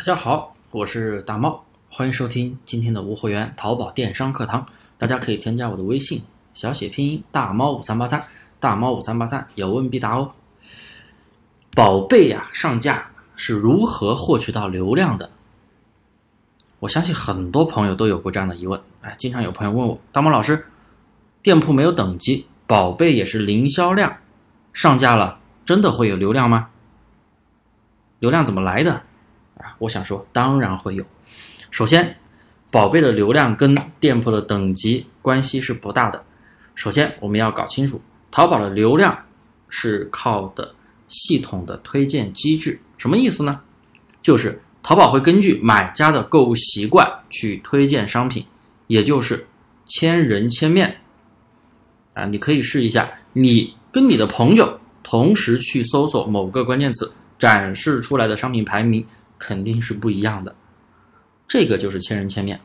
[0.00, 4.64] 大家好，我是大猫，欢迎收听今天的无货源淘宝电商课堂。
[4.96, 6.22] 大家可以添加我的微信，
[6.54, 8.24] 小写拼音大猫五三八三，
[8.58, 10.32] 大猫五三八三，有问必答哦。
[11.74, 15.30] 宝贝呀，上架是如何获取到流量的？
[16.78, 18.80] 我相信很多朋友都有过这样的疑问。
[19.02, 20.64] 哎，经常有朋友问我，大猫老师，
[21.42, 24.16] 店铺没有等级，宝贝也是零销量，
[24.72, 26.70] 上架了真的会有流量吗？
[28.18, 29.02] 流量怎么来的？
[29.80, 31.04] 我想说，当然会有。
[31.72, 32.14] 首先，
[32.70, 36.22] 宝贝的流量跟店铺的等级关系是不大的。
[36.74, 39.18] 首先，我们要搞清楚，淘宝的流量
[39.68, 40.72] 是靠的
[41.08, 42.78] 系统的推荐机制。
[42.98, 43.58] 什么意思呢？
[44.20, 48.44] 就是淘宝会根据买家的购物习惯去推荐商品，
[48.86, 49.46] 也就是
[49.86, 50.94] 千人千面。
[52.12, 59.02] 啊，你可以试一下，你跟你的朋友同时去搜索某个关键词，展示出来的商品排名。
[59.40, 60.54] 肯定是不一样的，
[61.48, 62.60] 这个就是千人千面。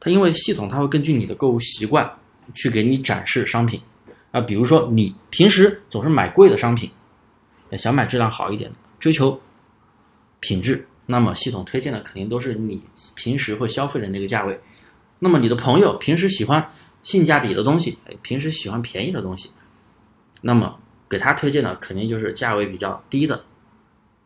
[0.00, 2.10] 它因为系统它会根据你的购物习惯
[2.54, 3.80] 去给你展示商品
[4.32, 6.90] 啊，比如说你平时总是买贵的商品，
[7.78, 9.40] 想买质量好一点的，追求
[10.40, 12.82] 品质，那么系统推荐的肯定都是你
[13.14, 14.58] 平时会消费的那个价位。
[15.18, 16.66] 那么你的朋友平时喜欢
[17.02, 19.50] 性价比的东西，平时喜欢便宜的东西，
[20.40, 20.78] 那么
[21.08, 23.44] 给他推荐的肯定就是价位比较低的。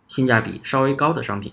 [0.07, 1.53] 性价比稍微高的商品，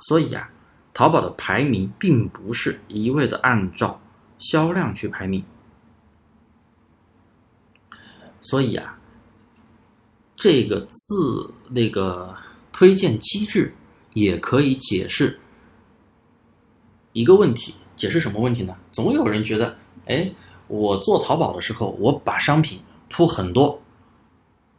[0.00, 0.50] 所以啊，
[0.94, 4.00] 淘宝的排名并不是一味的按照
[4.38, 5.44] 销量去排名，
[8.42, 8.98] 所以啊，
[10.36, 12.34] 这个字那个
[12.72, 13.74] 推荐机制
[14.14, 15.38] 也可以解释
[17.12, 18.76] 一个问题，解释什么问题呢？
[18.92, 20.30] 总有人觉得，哎，
[20.68, 23.78] 我做淘宝的时候，我把商品铺很多，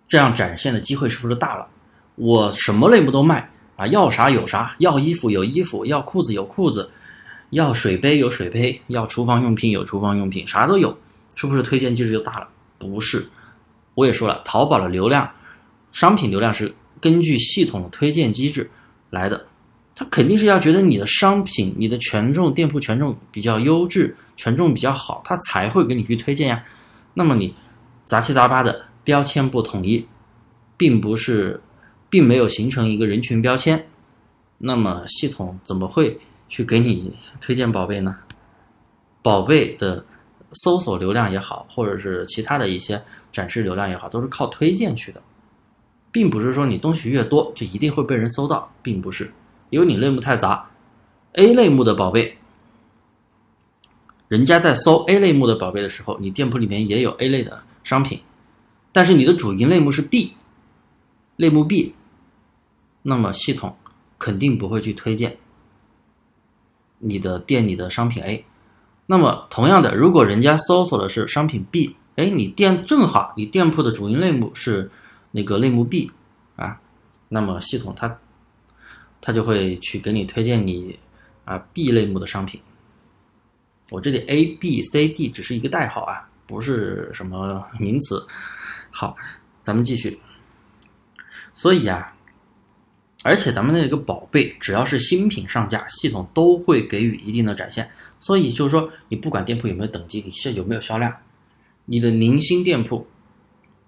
[0.08, 1.68] 这样展现的机会是不是大了？
[2.18, 6.90] 我什么类目都卖啊，要啥有啥，要衣服有衣服，要裤子有裤子，
[7.52, 10.98] 要水杯有水杯，要厨房用品有厨房用品，啥都有，
[11.36, 12.48] 是不是推荐机制就大了？
[12.80, 13.24] 不是，
[13.94, 15.30] 我也说了，淘宝的流量，
[15.92, 18.68] 商品流量是根据系统推荐机制
[19.12, 19.46] 来的，
[19.94, 26.64] 他肯定是要觉得你的商品、你的权重、店铺权重比较优质，权重比较好，他才会给你去推荐呀。
[27.14, 27.54] 那么你
[28.06, 30.04] 杂七杂八的标签不统一，
[30.76, 31.62] 并不是。
[32.10, 33.86] 并没有形成一个人群标签，
[34.58, 38.16] 那么系统怎么会去给你推荐宝贝呢？
[39.22, 40.06] 宝贝的
[40.54, 43.02] 搜索流量也好，或者是其他的一些
[43.32, 45.22] 展示流量也好，都是靠推荐去的，
[46.10, 49.30] 并不是说你东西越多就一定会被人搜到，并不是，
[49.70, 50.66] 因为你类目太杂
[51.34, 52.38] ，A 类目的宝贝，
[54.30, 58.18] 人家在搜 A 类目的宝贝的时候，你店铺里面也有 A 类的商品，
[58.94, 60.34] 但是你的主营类目是 B。
[61.36, 61.94] 类目 B，
[63.10, 63.74] 那么系统
[64.20, 65.38] 肯定不会去推荐
[67.00, 68.44] 你的店里的商品 A。
[69.06, 74.92] 那么同样的，如果人家搜索的是商品 B，哎，你店正好你店铺的主营类目是
[75.32, 76.12] 那个类目 B
[76.58, 76.78] 啊，
[77.30, 78.14] 那么系统它
[79.22, 81.00] 它就会去给你推荐你
[81.46, 82.60] 啊 B 类目的商品。
[83.90, 88.22] 我这里 A、B、C、D 只是一个代号啊，不是什么名词。
[88.92, 89.16] 好，
[89.62, 90.20] 咱们继续。
[91.56, 92.14] 所以啊，
[93.24, 97.90] 而且咱们那个宝贝，只要是新品上架，系统都会给予一定的展现。
[98.20, 101.14] 所以就是说，你不管店铺有没有等级，你是有没有销量，
[101.86, 103.06] 你的零星店铺，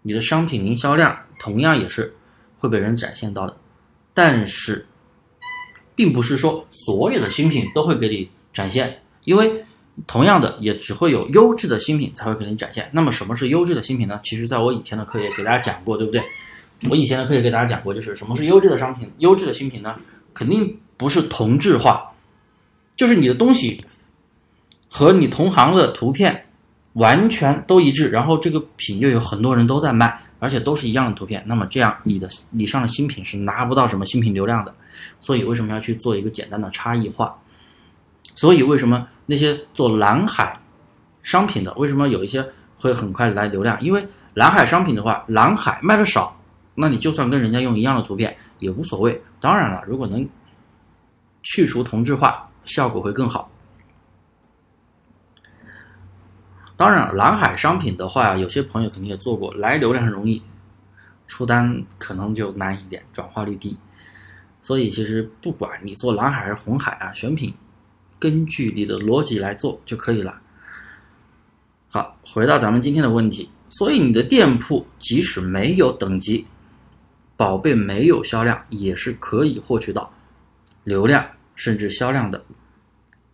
[0.01, 2.13] 你的商品零销量，同样也是
[2.57, 3.55] 会被人展现到的。
[4.13, 4.85] 但是，
[5.95, 9.63] 并不是说所有的新品都会给你展现，因为
[10.05, 12.89] 同样的，也只会有优质的新品才会给你展现。
[12.91, 14.19] 那么，什么是优质的新品呢？
[14.23, 16.21] 其实，在我以前的课也给大家讲过，对不对？
[16.87, 19.95] 我以前，可以给大家讲过，就是什么是优质的商品、优质的新品呢？
[20.33, 22.09] 肯定不是同质化，
[22.95, 23.83] 就是你的东西
[24.87, 26.45] 和你同行的图片
[26.93, 34.73] 完全都一致，然后这个品又有很多人都在卖，而且都是一样的图片，那么这样你的你上的新品是拿不到什么新品流量的。
[35.19, 37.35] 所以为什么要去做一个简单的差异化？
[38.23, 40.57] 所以为什么那些做蓝海
[41.23, 42.45] 商品的，为什么有一些
[42.77, 43.81] 会很快来流量？
[43.81, 46.38] 因为蓝海商品的话，蓝海卖的少。
[46.79, 49.21] 那你就算跟人家用一样的图片也无所谓。
[49.41, 50.25] 当然了，如果能
[51.43, 53.51] 去除同质化，效果会更好。
[56.77, 60.41] 当然，蓝海商品的话，有些朋友肯定也做过，来流量容易，
[61.27, 63.77] 出单可能就难一点，转化率低。
[64.61, 67.53] 所以，其实不管你做蓝海还是红海啊，选品
[68.17, 70.39] 根据你的逻辑来做就可以了。
[71.89, 76.47] 好，回到咱们今天的问题，所以你的店铺即使没有等级。
[77.39, 80.11] 宝贝没有销量也是可以获取到
[80.83, 81.25] 流量
[81.55, 82.43] 甚至销量的，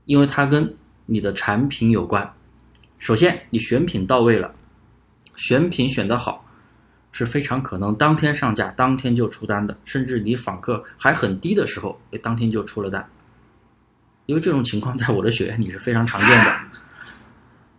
[0.05, 0.71] 因为它跟
[1.07, 2.31] 你的产品有关。
[2.99, 4.53] 首先，你选品到位了，
[5.35, 6.45] 选品选得好，
[7.11, 13.09] 是非常可能当天上架，当天就出单的，甚至你访客还很低的时候，当天就出了单。
[14.27, 16.55] 因为这种情况在我的学员里是非常常见的。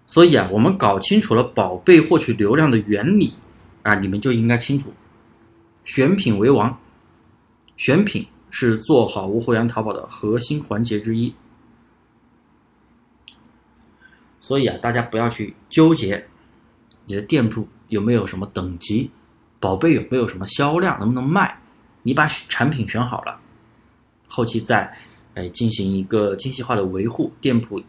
[0.09, 3.33] 所以啊，我们搞清楚了宝贝获取流量的原理
[3.85, 4.93] 啊，你们就应该清楚，
[5.87, 6.79] 选品为王，
[7.77, 11.33] 选品是做好无货源淘宝的核心环节之一。
[14.41, 16.27] 所以啊，大家不要去纠结
[17.07, 19.11] 你的店铺有没有什么等级，
[19.61, 21.57] 宝贝有没有什么销量，能不能卖，
[22.03, 23.41] 你把产品选好了，
[24.29, 24.93] 后期再
[25.35, 27.81] 哎进行一个精细化的维护，店铺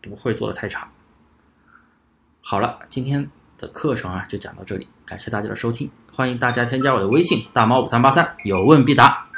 [0.00, 0.88] 不会做的太差。
[2.40, 3.28] 好了，今天
[3.60, 9.29] 的课程啊就讲到这里，感谢大家的收听，欢迎大家添加我的微信大猫五三八三，有问必答。